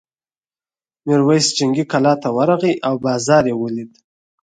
میرويس 1.05 1.45
جنګي 1.57 1.83
کلا 1.91 2.13
ته 2.21 2.29
ورغی 2.37 2.73
او 2.87 2.93
بازار 3.05 3.43
یې 3.49 3.55
ولید. 3.57 3.91